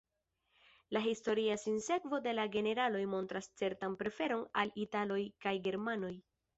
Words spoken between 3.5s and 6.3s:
certan preferon al italoj kaj germanoj.